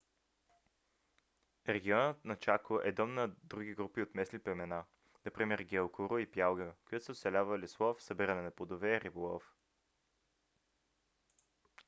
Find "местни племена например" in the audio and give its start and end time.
4.15-5.65